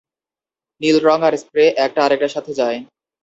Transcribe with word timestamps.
নীল 0.81 0.97
রং 1.07 1.19
আর 1.27 1.33
স্প্রে 1.37 1.63
একটা 1.85 1.99
আরেকটার 2.03 2.33
সাথে 2.35 2.51
যায়। 2.53 2.77